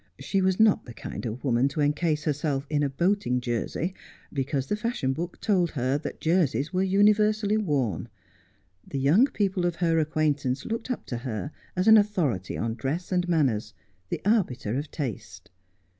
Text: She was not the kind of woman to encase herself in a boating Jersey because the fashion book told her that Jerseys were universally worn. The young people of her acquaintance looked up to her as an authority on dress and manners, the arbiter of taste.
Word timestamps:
She 0.17 0.41
was 0.41 0.59
not 0.59 0.85
the 0.85 0.95
kind 0.95 1.27
of 1.27 1.43
woman 1.43 1.67
to 1.67 1.79
encase 1.81 2.23
herself 2.23 2.65
in 2.71 2.81
a 2.81 2.89
boating 2.89 3.39
Jersey 3.39 3.93
because 4.33 4.65
the 4.65 4.75
fashion 4.75 5.13
book 5.13 5.39
told 5.39 5.69
her 5.69 5.99
that 5.99 6.19
Jerseys 6.19 6.73
were 6.73 6.81
universally 6.81 7.55
worn. 7.57 8.09
The 8.87 8.97
young 8.97 9.27
people 9.27 9.63
of 9.63 9.75
her 9.75 9.99
acquaintance 9.99 10.65
looked 10.65 10.89
up 10.89 11.05
to 11.05 11.17
her 11.17 11.51
as 11.75 11.87
an 11.87 11.97
authority 11.99 12.57
on 12.57 12.73
dress 12.73 13.11
and 13.11 13.29
manners, 13.29 13.75
the 14.09 14.21
arbiter 14.25 14.73
of 14.75 14.89
taste. 14.89 15.51